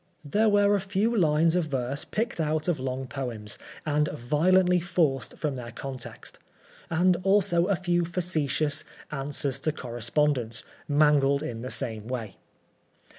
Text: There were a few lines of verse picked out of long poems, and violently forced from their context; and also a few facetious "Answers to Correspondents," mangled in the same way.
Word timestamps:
There 0.25 0.49
were 0.49 0.73
a 0.73 0.81
few 0.81 1.15
lines 1.15 1.55
of 1.55 1.65
verse 1.65 2.03
picked 2.05 2.41
out 2.41 2.67
of 2.67 2.79
long 2.79 3.05
poems, 3.05 3.59
and 3.85 4.07
violently 4.07 4.79
forced 4.79 5.37
from 5.37 5.55
their 5.55 5.69
context; 5.71 6.39
and 6.89 7.17
also 7.21 7.67
a 7.67 7.75
few 7.75 8.03
facetious 8.03 8.83
"Answers 9.11 9.59
to 9.59 9.71
Correspondents," 9.71 10.63
mangled 10.87 11.43
in 11.43 11.61
the 11.61 11.69
same 11.69 12.07
way. 12.07 12.37